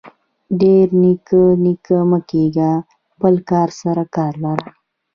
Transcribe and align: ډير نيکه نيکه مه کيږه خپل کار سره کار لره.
ډير 0.61 0.87
نيکه 1.01 1.41
نيکه 1.63 1.97
مه 2.09 2.19
کيږه 2.31 2.71
خپل 3.13 3.33
کار 3.49 3.69
سره 3.81 4.03
کار 4.15 4.33
لره. 4.45 4.69